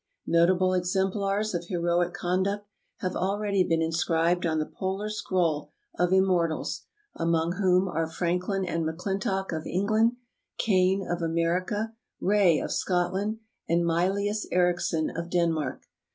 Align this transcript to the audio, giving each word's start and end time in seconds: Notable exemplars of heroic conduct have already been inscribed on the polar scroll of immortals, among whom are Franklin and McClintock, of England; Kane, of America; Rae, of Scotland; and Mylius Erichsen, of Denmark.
Notable 0.25 0.73
exemplars 0.73 1.53
of 1.53 1.65
heroic 1.67 2.11
conduct 2.11 2.67
have 3.01 3.15
already 3.15 3.63
been 3.63 3.83
inscribed 3.83 4.47
on 4.47 4.57
the 4.57 4.65
polar 4.65 5.09
scroll 5.11 5.69
of 5.99 6.11
immortals, 6.11 6.85
among 7.13 7.57
whom 7.57 7.87
are 7.87 8.07
Franklin 8.07 8.65
and 8.65 8.83
McClintock, 8.83 9.55
of 9.55 9.67
England; 9.67 10.13
Kane, 10.57 11.05
of 11.07 11.21
America; 11.21 11.93
Rae, 12.19 12.57
of 12.59 12.71
Scotland; 12.71 13.41
and 13.69 13.85
Mylius 13.85 14.47
Erichsen, 14.51 15.11
of 15.11 15.29
Denmark. 15.29 15.83